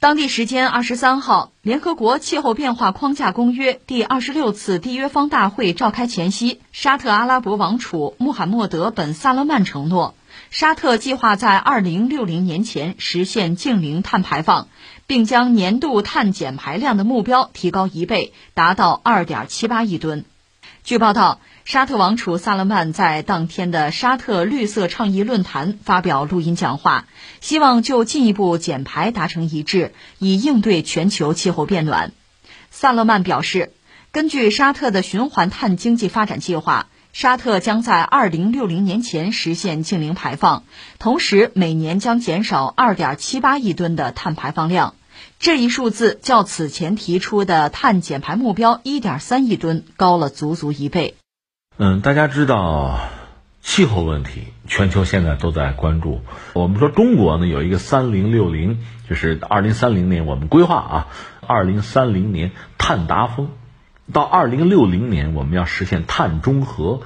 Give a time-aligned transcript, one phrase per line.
[0.00, 10.14] 当地时间二十三号，联合国气候变化框架公约第二十六次缔约方大会召开前夕，沙特阿拉伯王储穆罕默德·本·萨勒曼承诺，
[10.50, 14.68] 沙特计划在二零六零年前实现净零碳排放，
[15.06, 20.24] 并将年度碳减排量的目标提高一倍，达到二点七八亿吨。
[20.82, 21.40] 据报道。
[21.70, 27.06] 沙特王储萨勒曼在当天的沙特绿色倡议论坛发表录音讲话，
[27.40, 32.10] 希望就进一步减排达成一致，以应对全球气候变暖。
[32.72, 33.72] 萨勒曼表示，
[34.10, 40.64] 根据沙特的循环碳经济发展计划，沙特将在2060年前实现净零排放，
[40.98, 44.96] 同时每年将减少2.78亿吨的碳排放量。
[45.38, 51.14] 这一数字较此前提出的碳减排目标1.3亿吨高了足足一倍。
[51.82, 53.00] 嗯，大家知道
[53.62, 56.20] 气候问题，全球现在都在关注。
[56.52, 61.06] 我们说中国呢有一个三零六零，就是二零三零年我们规划啊，
[61.46, 63.48] 二零三零年碳达峰，
[64.12, 67.00] 到二零六零年我们要实现碳中和。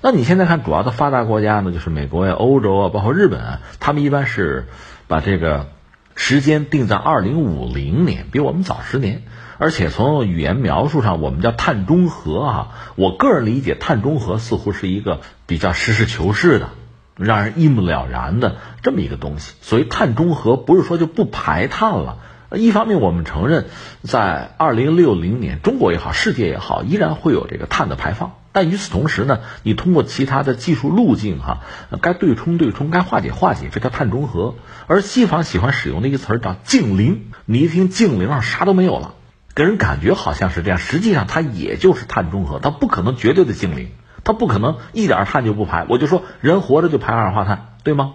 [0.00, 4.68] 那你现在看主要的发达国家呢，就是美国呀、欧洲啊，包括日本啊，他们一般是
[5.08, 5.70] 把这个
[6.14, 9.24] 时间定在二零五零年，比我们早十年。
[9.60, 12.68] 而且从语言描述上，我们叫碳中和啊。
[12.96, 16.70] 我个人理解，碳中和似乎是一个比较实事求是的、
[17.16, 19.52] 让人一目了然的这么一个东西。
[19.60, 22.16] 所以，碳中和不是说就不排碳了。
[22.52, 23.66] 一方面，我们承认，
[24.02, 28.32] 在二零六零年，中国也好，世界也好，依然会有这个碳的排放。
[28.52, 31.60] 但与此同时呢，你通过其他的技术路径哈，
[32.00, 34.54] 该对冲对冲，该化解化解，这叫碳中和。
[34.86, 39.16] 而西方喜欢使用的一个词儿叫净零，你一听净零，啥都没有了。
[39.60, 43.90] 给人感觉好像是这样，实际上它也就是碳中和，它不可能绝对的净零，
[44.24, 45.84] 它不可能一点碳就不排。
[45.86, 48.14] 我就说人活着就排二氧化碳，对吗？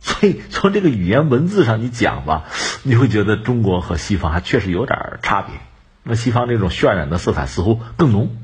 [0.00, 2.42] 所以从这个语言文字上你讲吧，
[2.82, 5.54] 你会觉得中国和西方还确实有点差别。
[6.02, 8.34] 那西方这种渲染的色彩似乎更浓，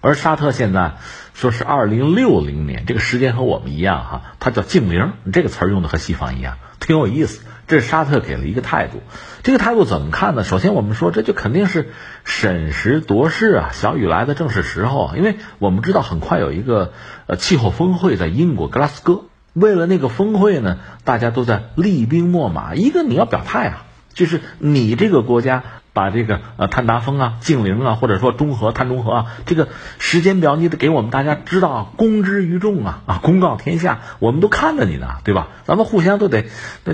[0.00, 0.96] 而沙特现在
[1.34, 7.44] 说是二零六零年，这个时间和我们一样哈，它叫净零，这个词儿用的和西方一样，挺有意思。
[7.72, 9.00] 这沙特给了一个态度，
[9.42, 10.44] 这个态度怎么看呢？
[10.44, 11.88] 首先，我们说这就肯定是
[12.22, 15.16] 审时度势啊，小雨来的正是时候啊。
[15.16, 16.92] 因为我们知道，很快有一个
[17.26, 19.22] 呃气候峰会在英国格拉斯哥，
[19.54, 22.74] 为了那个峰会呢，大家都在厉兵秣马。
[22.74, 25.64] 一个你要表态啊，就是你这个国家。
[25.92, 35.48] 把这个呃碳达峰啊、净零啊，或者说中和、碳中和啊，这个时间表你得给我们大家知道，公之于众啊啊，公告天下，我们都看着你呢，对吧？
[35.64, 36.46] 咱们互相都得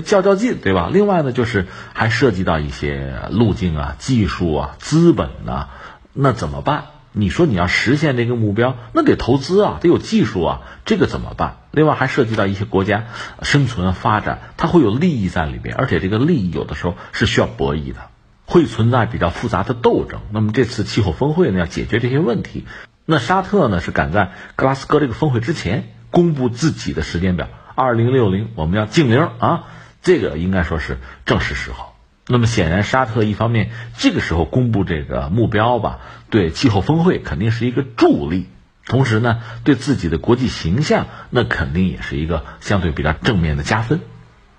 [0.03, 0.89] 较较劲，对吧？
[0.91, 5.69] 另外呢，就是还涉及到一些路径啊、技术啊、资本呐，
[6.13, 6.85] 那怎么办？
[7.11, 11.57] 你说你要实现这个目标，那得投资啊，得有技术啊，这个怎么办？
[11.71, 13.05] 另外还涉及到一些国家
[13.41, 17.99] 生存发展，它会有利益在里边，而且这个利益有的时候是需要博弈的。
[18.49, 20.21] 会存在比较复杂的斗争。
[20.31, 22.65] 那么这次气候峰会呢，要解决这些问题。
[23.05, 29.65] 那沙特呢，是赶在格拉斯哥这个峰会之前公布自己的时间表，二零六零我们要净零啊，
[30.01, 31.93] 这个应该说是正是时候。
[32.27, 35.99] 那么显然，沙特一方面这个时候公布这个目标吧，
[36.31, 38.47] 对气候峰会肯定是一个助力，
[38.85, 43.99] 同时呢，对自己的国际形象那肯定也是一个相对比较正面的加分。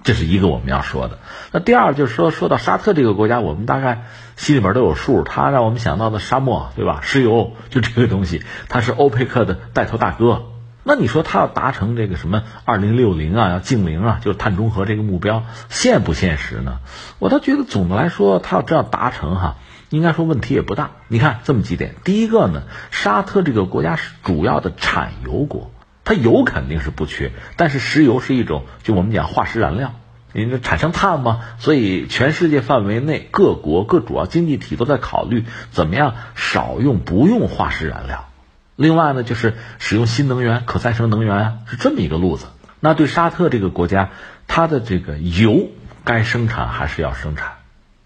[0.02, 1.18] 这是一个我们要说的。
[1.52, 4.06] 那第二就是说，说到沙特这个国家，我们大概
[4.36, 5.22] 心里边都有数。
[5.22, 7.00] 它让我们想到的沙漠，对吧？
[7.02, 10.46] 石油就这个东西，它是欧佩克的带头大哥。
[10.82, 16.78] 那你说它要达成这个什么二零六零啊，要净零啊，就是碳中和这个目标，现不现实呢？
[17.18, 19.56] 我倒觉得总的来说，它要这样达成哈，
[19.90, 20.92] 应该说问题也不大。
[21.08, 25.70] 你看这么几点，第一个呢，沙特这个国家是主要的产油国。
[26.10, 29.94] 它油肯定是不缺，但是石油是一种就我们讲化石燃料，
[30.32, 38.28] 因为产生碳嘛，所以全世界范围内各国各主要经济体都在考虑怎么样少用不用化石燃料。
[38.74, 42.46] 另外呢，就是使用新能源、可再生能源是这么一个路子。
[42.80, 44.10] 那对沙特这个国家，
[44.48, 45.68] 它的这个油
[46.02, 47.52] 该生产还是要生产。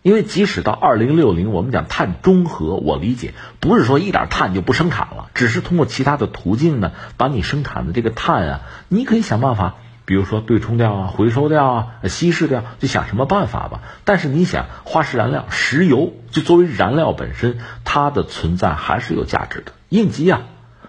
[0.04, 13.81] 因为即使到二零六零，我们讲碳中和，我理解不是说一点碳就不生产了，只是通过其他的途径呢，把你生产的这个碳啊，你可以想办法，比如说对冲掉啊、回收掉啊、稀释掉，就想什么办法吧。
[14.05, 20.43] 但是你想，化石燃料、石油就作为燃料本身，它的存在还是有价值的，应急啊。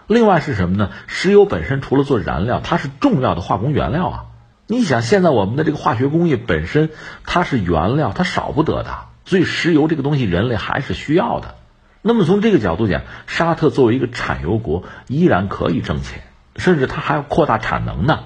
[0.07, 0.90] 另外是什么呢？
[1.07, 4.25] 石油本身除了做燃料，它是重要的化工原料啊。
[4.68, 6.90] 你想，现在我们的这个化学工业本身，
[7.24, 11.56] 它是原料，它少不得的，所以石油这个东西人类还是需要的。
[12.02, 16.24] 那么从这个角度讲，沙特作为一个产油国，依然可以挣钱，
[16.56, 18.22] 甚至它还要扩大产能呢。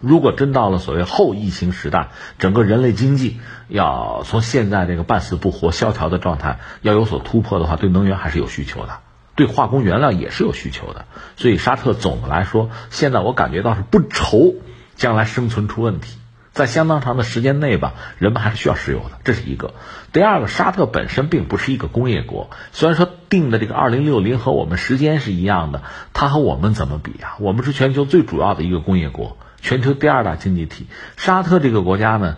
[0.00, 2.08] 如果真到了所谓后疫情时代，
[2.38, 9.00] 整个人类经济要从现在这个半死不活、萧条的状态要有所突破的话，对能源还是有需求的，
[9.34, 11.04] 对化工原料也是有需求的。
[11.36, 14.54] 所以沙特总的来说，现在我感觉到是不愁
[14.96, 16.18] 将来生存出问题。
[16.52, 19.74] 在相当长的时间内吧，人们还是需要石油的，这是一个。
[20.12, 25.82] 第二个，沙特本身并不是一个工业国，虽然说定的这个二零六零和我们时间是一样的，
[26.12, 27.34] 它和我们怎么比啊？
[27.40, 30.86] 我们是全球最主要的一个工业国，全球第二大经济体。
[31.16, 32.36] 沙特这个国家呢，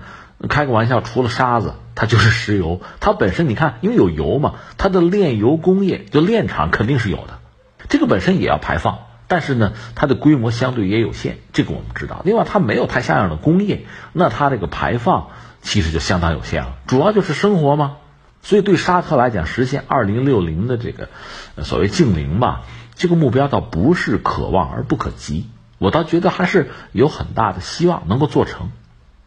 [0.49, 2.81] 开个玩笑，除了沙子，它就是石油。
[3.01, 7.39] 它本身你看，因为有油嘛，它的炼油工业就炼厂肯定是有的，
[7.91, 9.01] 这个本身也要排放。
[9.29, 12.23] 但是呢，它的规模相对也有限，这个我们知道。
[12.25, 15.29] 另外，它没有太像样的工业，那它这个排放
[15.63, 16.77] 其实就相当有限了。
[16.87, 17.97] 主要就是生活嘛。
[18.43, 21.09] 所以对沙特来讲，实现二零六零的这个
[21.65, 22.63] 所谓净零吧，
[22.95, 25.49] 这个目标倒不是可望而不可及。
[25.79, 28.71] 我倒觉得还是有很大的希望能够做成。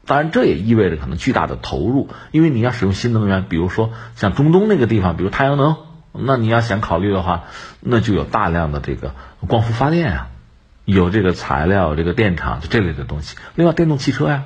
[0.06, 5.76] 当然，这也意味着可能巨大的投入，因为你要使用新能源，比如说像中东那个地方，比如太阳能。
[6.12, 7.44] 那你要想考虑的话，
[7.80, 9.14] 那就有大量的这个
[9.48, 10.28] 光伏发电啊，
[10.86, 13.38] 有这个材料、有这个电厂这类的东西。
[13.56, 14.46] 另外，电动汽车呀，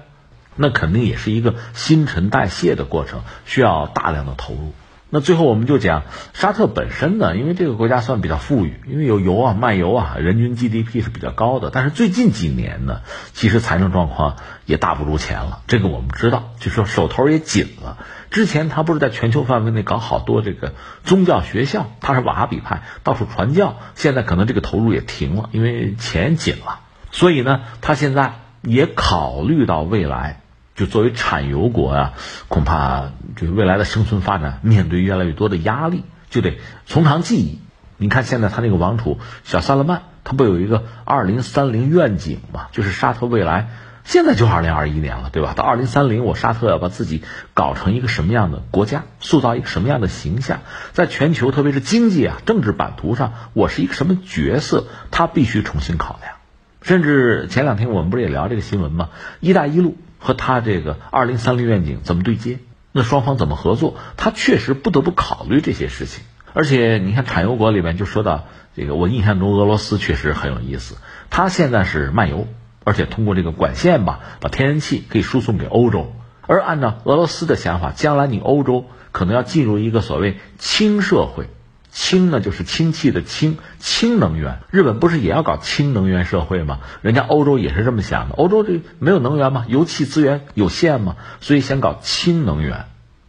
[0.56, 4.74] 那肯定也是一个新陈代谢的过程，需要大量的投入。
[5.14, 11.70] 那最后我们就讲沙特本身呢，因为这个国家算比较富裕，因为有油啊、卖油啊，人均 GDP 是比较高的。
[11.72, 13.02] 但是最近几年呢，
[13.32, 18.00] 其实财政状况也大不如前了，这个我们知道，就说手头也紧了。
[18.32, 20.74] 之前他不是在全球范围内搞好多这个
[21.04, 23.76] 宗教学校，他是瓦哈比派，到处传教。
[23.94, 26.80] 现在可能这个投入也停了，因为钱紧了。
[27.12, 30.42] 所以呢，他现在也考虑到未来，
[30.76, 32.14] 就作为产油国啊，
[32.48, 37.60] 恐怕这个未来的生存发展面对越来越多的压力，就得从长计议。
[37.98, 43.70] 你看现在他那个王储小萨勒曼，他不有一个二零三零愿景嘛，就是沙特未来。
[44.04, 45.54] 现在就二零二一年了，对吧？
[45.56, 47.24] 到二零三零，我沙特要把自己
[47.54, 50.60] 搞成一个什么样的国家，塑造一个什么样的形象，
[50.92, 56.34] 在全球，特别是经济啊、政治版图上，我是一个什么角色，他必须重新考量。
[56.82, 59.08] 甚至前两天我们不是也聊这个新闻吗
[59.40, 62.58] ？“一带一路”和他这个二零三零愿景怎么对接？
[62.92, 63.96] 那双方怎么合作？
[64.18, 66.24] 他确实不得不考虑这些事情。
[66.54, 70.98] 而且你看，产油国里面就说到这个，我印象中俄罗斯确实很有意思，
[71.30, 72.48] 他现在是卖油。
[72.86, 76.14] 而且通过这个管线吧，把天然气可以输送给欧洲。
[76.46, 81.48] 而按照俄罗斯的想法，将来你欧洲可能要进入一个所谓轻社会，
[81.94, 84.60] 氢呢就是氢气的氢，氢能源。
[84.72, 86.80] 日本不是也要搞氢能源社会吗？
[87.02, 88.36] 人家欧洲也是这么想的。
[88.36, 89.66] 欧洲这没有能源吗？
[89.68, 91.16] 油气资源有限吗？
[91.40, 92.86] 所以想搞氢能源，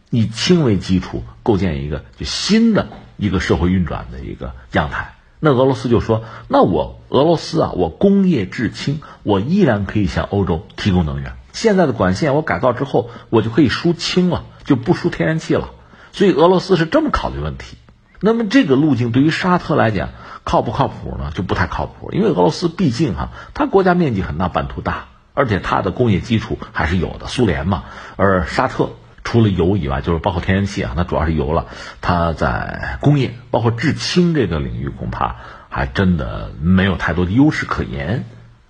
[0.09, 5.13] 以氢为基础，构建一个就新的一个社会运转的一个样态。
[5.39, 11.33] 那俄罗斯就说：“那我俄罗斯啊，我工业制氢，我依然可以向欧洲提供能源。
[11.53, 15.69] 现在的管线我改造之后，我就可以输氢了，就不输天然气了。
[16.13, 17.77] 所以俄罗斯是这么考虑问题。
[18.19, 20.09] 那么这个路径对于沙特来讲
[20.43, 21.31] 靠不靠谱呢？
[21.33, 27.83] 就不太靠谱，因为俄罗斯毕竟哈，它国家面积很大，版图大，而且它的工业基础还是有的，苏联嘛。
[28.15, 28.91] 而沙特。”
[29.27, 31.65] 除了油以外，就是包括天然气啊，那主要是油了。
[31.99, 35.37] 它在工业，包括制氢这个领域，恐怕
[35.67, 38.25] 还真的没有太多的优势可言。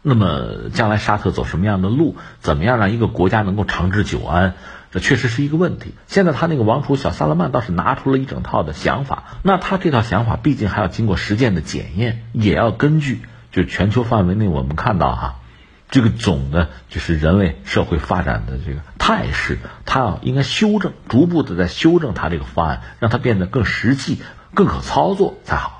[0.07, 4.53] 那么，将来沙特走什么样的路，怎么样让一个国家能够长治久安，
[4.91, 5.95] 这确实是一个问题。
[6.05, 13.21] 现在他那个王储小萨勒曼倒是拿出了一整套的想法，那他这套想法毕竟还要经过实践的检验，也要根据
[13.51, 15.35] 就全球范围内我们看到哈。
[15.89, 24.21] 这个总的就是人类社会发展的这个态势，他要应该修正，逐步的在修正他这个方案，让它变得更实际、
[24.53, 25.74] 更可操作才好。